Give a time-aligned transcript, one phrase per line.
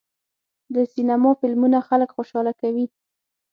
[0.73, 2.85] د سینما فلمونه خلک خوشحاله کوي.